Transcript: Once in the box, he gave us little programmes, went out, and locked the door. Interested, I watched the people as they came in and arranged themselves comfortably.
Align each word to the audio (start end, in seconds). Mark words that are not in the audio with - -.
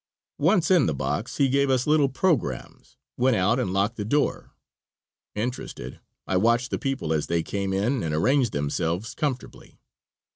Once 0.39 0.71
in 0.71 0.87
the 0.87 0.95
box, 0.95 1.37
he 1.37 1.47
gave 1.47 1.69
us 1.69 1.85
little 1.85 2.09
programmes, 2.09 2.97
went 3.17 3.35
out, 3.35 3.59
and 3.59 3.71
locked 3.71 3.97
the 3.97 4.03
door. 4.03 4.49
Interested, 5.35 5.99
I 6.25 6.37
watched 6.37 6.71
the 6.71 6.79
people 6.79 7.13
as 7.13 7.27
they 7.27 7.43
came 7.43 7.71
in 7.71 8.01
and 8.01 8.11
arranged 8.15 8.51
themselves 8.51 9.13
comfortably. 9.13 9.79